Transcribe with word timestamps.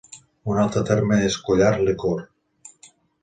Un 0.53 0.61
altre 0.61 0.81
terme 0.87 1.19
és 1.27 1.37
collard 1.49 1.85
liquor. 1.89 2.25